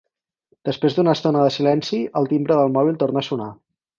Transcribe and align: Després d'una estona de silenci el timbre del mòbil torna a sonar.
Després 0.69 0.95
d'una 0.99 1.13
estona 1.17 1.43
de 1.47 1.51
silenci 1.57 2.01
el 2.21 2.31
timbre 2.33 2.57
del 2.61 2.75
mòbil 2.79 3.01
torna 3.05 3.25
a 3.25 3.29
sonar. 3.31 3.53